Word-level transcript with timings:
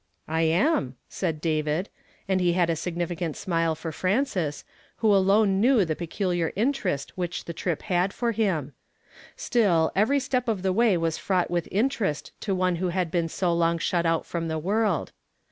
"I 0.27 0.41
am," 0.41 0.95
said 1.07 1.39
David; 1.39 1.87
and 2.27 2.41
he 2.41 2.53
had 2.53 2.71
a 2.71 2.75
significant 2.75 3.37
smile 3.37 3.75
for 3.75 3.91
Frances, 3.91 4.65
who 4.95 5.13
alone 5.13 5.61
knew 5.61 5.85
the 5.85 5.95
peculiar 5.95 6.51
interest 6.55 7.15
which 7.15 7.45
the 7.45 7.53
trip 7.53 7.83
liad 7.83 8.11
for 8.11 8.31
him. 8.31 8.73
Still, 9.35 9.91
every 9.95 10.19
step 10.19 10.47
of 10.47 10.63
the 10.63 10.73
way 10.73 10.97
was 10.97 11.19
fraught 11.19 11.51
with 11.51 11.67
interest 11.71 12.31
to 12.39 12.55
one 12.55 12.77
who 12.77 12.89
had 12.89 13.11
been 13.11 13.29
so 13.29 13.53
long 13.53 13.77
shut 13.77 14.07
out 14.07 14.25
from 14.25 14.47
the 14.47 14.57
world. 14.57 14.69
i«" 14.69 14.89
I 14.89 14.97
WILL 14.97 15.05
StSEK 15.05 15.09
HIM. 15.09 15.15